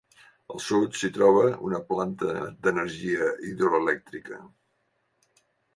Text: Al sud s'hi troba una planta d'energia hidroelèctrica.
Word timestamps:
Al 0.53 0.61
sud 0.67 0.95
s'hi 0.99 1.09
troba 1.17 1.43
una 1.67 1.81
planta 1.91 2.33
d'energia 2.65 3.31
hidroelèctrica. 3.51 4.45